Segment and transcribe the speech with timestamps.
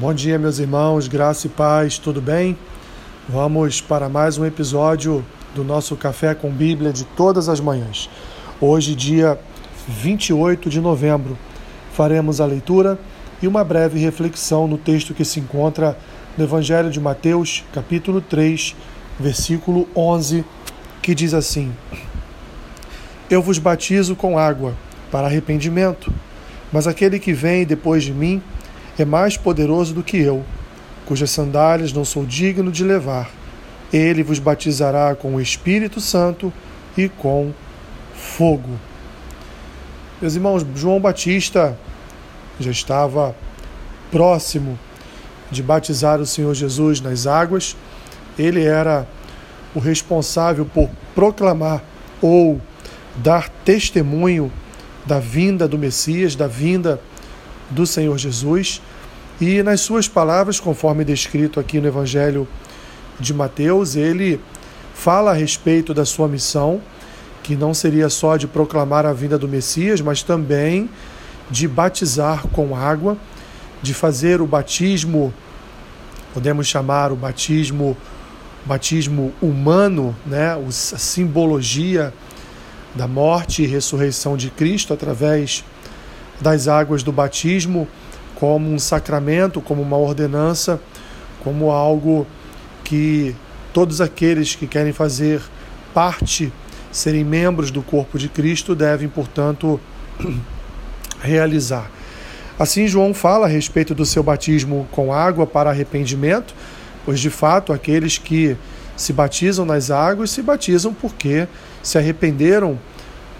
[0.00, 2.56] Bom dia, meus irmãos, graça e paz, tudo bem?
[3.28, 5.22] Vamos para mais um episódio
[5.54, 8.08] do nosso Café com Bíblia de todas as manhãs.
[8.58, 9.38] Hoje, dia
[9.86, 11.36] 28 de novembro,
[11.92, 12.98] faremos a leitura
[13.42, 15.94] e uma breve reflexão no texto que se encontra
[16.34, 18.74] no Evangelho de Mateus, capítulo 3,
[19.18, 20.46] versículo 11,
[21.02, 21.74] que diz assim:
[23.28, 24.74] Eu vos batizo com água
[25.12, 26.10] para arrependimento,
[26.72, 28.42] mas aquele que vem depois de mim
[29.02, 30.44] é mais poderoso do que eu,
[31.06, 33.30] cujas sandálias não sou digno de levar.
[33.92, 36.52] Ele vos batizará com o Espírito Santo
[36.96, 37.52] e com
[38.14, 38.78] fogo.
[40.20, 41.76] Meus irmãos, João Batista
[42.60, 43.34] já estava
[44.10, 44.78] próximo
[45.50, 47.76] de batizar o Senhor Jesus nas águas.
[48.38, 49.06] Ele era
[49.74, 51.82] o responsável por proclamar
[52.20, 52.60] ou
[53.16, 54.52] dar testemunho
[55.06, 57.00] da vinda do Messias, da vinda
[57.70, 58.82] do Senhor Jesus.
[59.40, 62.46] E nas suas palavras, conforme descrito aqui no Evangelho
[63.18, 64.40] de Mateus, ele
[64.94, 66.80] fala a respeito da sua missão,
[67.42, 70.90] que não seria só de proclamar a vinda do Messias, mas também
[71.50, 73.16] de batizar com água,
[73.82, 75.32] de fazer o batismo,
[76.34, 77.96] podemos chamar o batismo
[78.64, 82.12] batismo humano, né, a simbologia
[82.94, 85.64] da morte e ressurreição de Cristo através
[86.40, 87.86] das águas do batismo
[88.34, 90.80] como um sacramento, como uma ordenança,
[91.44, 92.26] como algo
[92.82, 93.36] que
[93.72, 95.42] todos aqueles que querem fazer
[95.92, 96.52] parte,
[96.90, 99.78] serem membros do corpo de Cristo, devem, portanto,
[101.20, 101.90] realizar.
[102.58, 106.54] Assim, João fala a respeito do seu batismo com água para arrependimento,
[107.04, 108.56] pois de fato aqueles que
[108.96, 111.48] se batizam nas águas se batizam porque
[111.82, 112.78] se arrependeram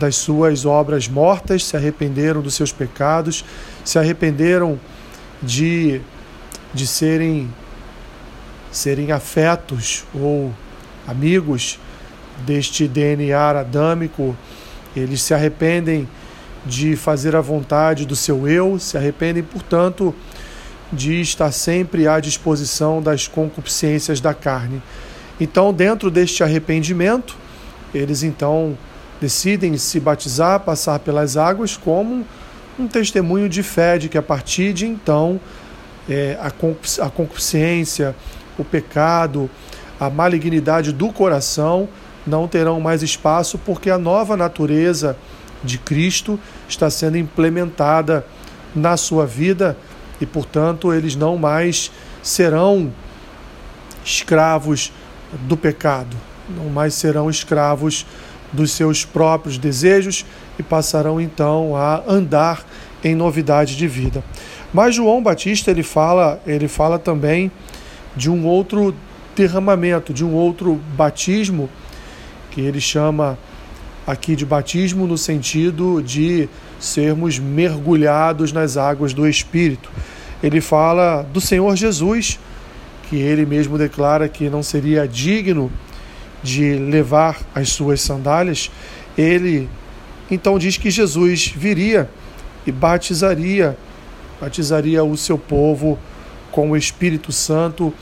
[0.00, 3.44] das suas obras mortas, se arrependeram dos seus pecados,
[3.84, 4.80] se arrependeram
[5.42, 6.00] de,
[6.72, 7.52] de serem,
[8.72, 10.52] serem afetos ou
[11.06, 11.78] amigos
[12.46, 14.34] deste DNA adâmico,
[14.96, 16.08] eles se arrependem
[16.64, 20.14] de fazer a vontade do seu eu, se arrependem, portanto,
[20.90, 24.82] de estar sempre à disposição das concupiscências da carne.
[25.38, 27.36] Então, dentro deste arrependimento,
[27.94, 28.76] eles então
[29.20, 32.24] decidem se batizar, passar pelas águas, como
[32.78, 35.38] um testemunho de fé de que a partir de então
[36.08, 38.16] é, a concupiscência,
[38.58, 39.50] o pecado,
[39.98, 41.88] a malignidade do coração
[42.26, 45.16] não terão mais espaço, porque a nova natureza
[45.62, 48.24] de Cristo está sendo implementada
[48.74, 49.76] na sua vida
[50.20, 51.90] e, portanto, eles não mais
[52.22, 52.92] serão
[54.04, 54.92] escravos
[55.42, 56.16] do pecado,
[56.48, 58.06] não mais serão escravos
[58.52, 60.24] dos seus próprios desejos
[60.58, 62.64] e passarão então a andar
[63.02, 64.22] em novidade de vida.
[64.72, 67.50] Mas João Batista ele fala, ele fala também
[68.16, 68.94] de um outro
[69.34, 71.68] derramamento, de um outro batismo
[72.50, 73.38] que ele chama
[74.06, 79.90] aqui de batismo no sentido de sermos mergulhados nas águas do Espírito.
[80.42, 82.38] Ele fala do Senhor Jesus,
[83.08, 85.70] que ele mesmo declara que não seria digno
[86.42, 88.70] de levar as suas sandálias,
[89.16, 89.68] ele
[90.30, 92.08] então diz que Jesus viria
[92.66, 93.76] e batizaria,
[94.40, 95.98] batizaria o seu povo
[96.52, 97.92] com o Espírito Santo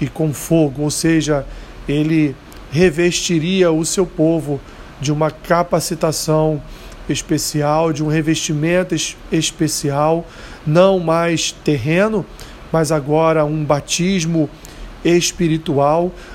[0.00, 1.46] e com fogo, ou seja,
[1.88, 2.34] ele
[2.70, 4.60] revestiria o seu povo
[5.00, 6.62] de uma capacitação
[7.08, 8.94] especial, de um revestimento
[9.30, 10.26] especial,
[10.66, 12.24] não mais terreno,
[12.72, 14.50] mas agora um batismo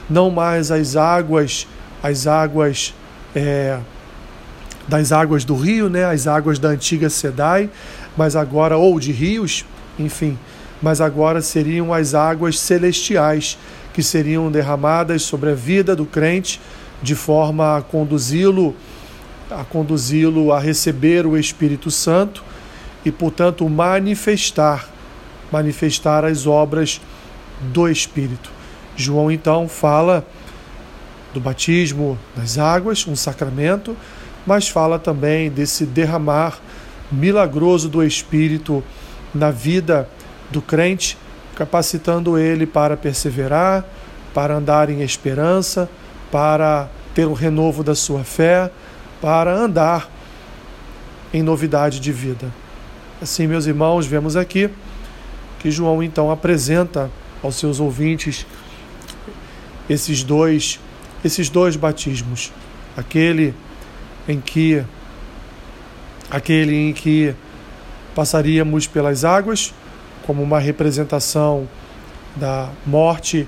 [0.10, 1.68] não mais as águas,
[2.02, 2.94] as águas
[3.36, 3.80] é,
[4.88, 7.70] das águas do rio, né, as águas da antiga Sedai,
[8.16, 9.66] mas agora ou de rios,
[10.00, 10.38] enfim,
[10.82, 13.58] mas agora seriam as águas celestiais
[13.94, 16.60] que seriam derramadas sobre a vida do crente
[17.04, 18.76] de forma a conduzi-lo
[19.50, 22.42] a conduzi-lo a receber o Espírito Santo
[23.04, 24.88] e, portanto, manifestar
[25.52, 27.02] manifestar as obras
[27.74, 28.50] do Espírito.
[28.96, 30.26] João então fala
[31.34, 33.96] do batismo nas águas, um sacramento,
[34.46, 36.60] mas fala também desse derramar
[37.12, 38.84] milagroso do Espírito
[39.34, 40.08] na vida
[40.50, 41.18] do crente,
[41.56, 43.86] capacitando ele para perseverar,
[44.34, 45.90] para andar em esperança,
[46.32, 48.72] para ter o renovo da sua fé,
[49.22, 50.10] para andar
[51.34, 52.52] em novidade de vida.
[53.22, 54.70] Assim, meus irmãos, vemos aqui
[55.60, 57.12] que João então apresenta
[57.44, 58.46] aos seus ouvintes
[59.90, 60.80] esses dois,
[61.24, 62.52] esses dois batismos,
[62.96, 63.54] aquele
[64.28, 64.84] em que
[66.30, 67.36] aquele em que
[68.16, 69.74] passaríamos pelas águas
[70.26, 71.68] como uma representação
[72.36, 73.48] da morte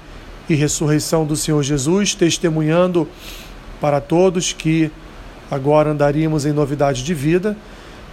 [0.50, 3.08] e ressurreição do Senhor Jesus, testemunhando
[3.80, 4.92] para todos que
[5.50, 7.56] agora andaríamos em novidade de vida,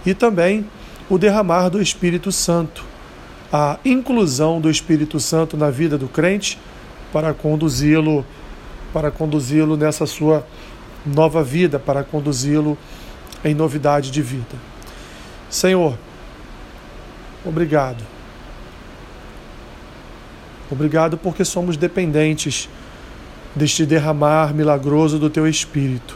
[0.05, 0.65] e também
[1.09, 2.85] o derramar do Espírito Santo,
[3.51, 6.57] a inclusão do Espírito Santo na vida do crente
[7.11, 8.25] para conduzi-lo
[8.93, 10.45] para conduzi-lo nessa sua
[11.05, 12.77] nova vida, para conduzi-lo
[13.43, 14.55] em novidade de vida.
[15.49, 15.97] Senhor,
[17.45, 18.03] obrigado.
[20.69, 22.69] Obrigado porque somos dependentes
[23.55, 26.15] deste derramar milagroso do teu espírito.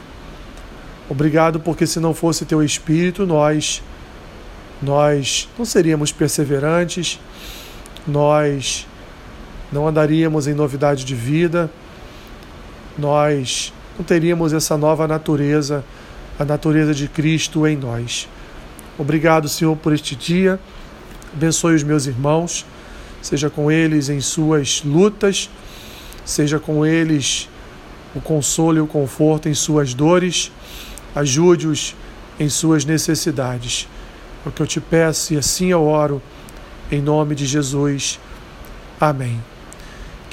[1.10, 3.82] Obrigado porque se não fosse teu espírito, nós
[4.82, 7.20] nós não seríamos perseverantes,
[8.06, 8.86] nós
[9.76, 11.70] não andaríamos em novidade de vida,
[12.98, 15.84] nós não teríamos essa nova natureza,
[16.40, 18.30] a natureza de Cristo em nós.
[18.98, 20.58] Obrigado, Senhor, por este dia.
[21.34, 22.66] Abençoe os meus irmãos,
[23.22, 25.50] seja com eles em suas lutas,
[26.24, 27.50] seja com eles
[28.16, 30.54] o consolo e o conforto em suas dores,
[31.14, 31.94] ajude-os
[32.40, 33.90] em suas necessidades.
[34.46, 36.22] É o que eu te peço e assim eu oro,
[36.90, 38.18] em nome de Jesus.
[39.02, 39.55] Amém.